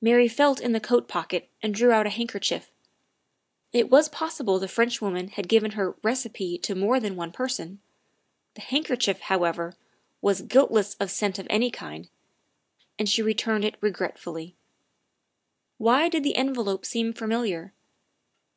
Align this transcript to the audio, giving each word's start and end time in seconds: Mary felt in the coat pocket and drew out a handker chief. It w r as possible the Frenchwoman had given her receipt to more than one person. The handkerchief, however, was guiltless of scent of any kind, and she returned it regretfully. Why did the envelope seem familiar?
Mary 0.00 0.28
felt 0.28 0.60
in 0.60 0.70
the 0.70 0.78
coat 0.78 1.08
pocket 1.08 1.48
and 1.60 1.74
drew 1.74 1.90
out 1.90 2.06
a 2.06 2.10
handker 2.10 2.40
chief. 2.40 2.70
It 3.72 3.80
w 3.82 3.94
r 3.96 3.98
as 3.98 4.08
possible 4.08 4.60
the 4.60 4.68
Frenchwoman 4.68 5.26
had 5.30 5.48
given 5.48 5.72
her 5.72 5.96
receipt 6.04 6.62
to 6.62 6.76
more 6.76 7.00
than 7.00 7.16
one 7.16 7.32
person. 7.32 7.80
The 8.54 8.60
handkerchief, 8.60 9.18
however, 9.22 9.74
was 10.22 10.42
guiltless 10.42 10.94
of 11.00 11.10
scent 11.10 11.40
of 11.40 11.48
any 11.50 11.72
kind, 11.72 12.08
and 12.96 13.08
she 13.08 13.22
returned 13.22 13.64
it 13.64 13.74
regretfully. 13.80 14.54
Why 15.78 16.08
did 16.08 16.22
the 16.22 16.36
envelope 16.36 16.86
seem 16.86 17.12
familiar? 17.12 17.72